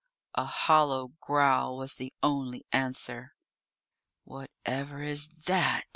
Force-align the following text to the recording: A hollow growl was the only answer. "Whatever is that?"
A 0.33 0.45
hollow 0.45 1.09
growl 1.21 1.77
was 1.77 1.93
the 1.93 2.11
only 2.23 2.65
answer. 2.71 3.35
"Whatever 4.23 5.03
is 5.03 5.27
that?" 5.45 5.83